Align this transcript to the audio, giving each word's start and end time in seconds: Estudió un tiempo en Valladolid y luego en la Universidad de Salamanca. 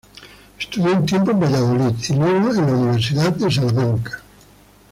Estudió 0.59 0.93
un 0.97 1.05
tiempo 1.05 1.29
en 1.29 1.39
Valladolid 1.41 1.93
y 2.09 2.13
luego 2.15 2.49
en 2.55 2.65
la 2.65 2.71
Universidad 2.73 3.33
de 3.35 3.51
Salamanca. 3.51 4.23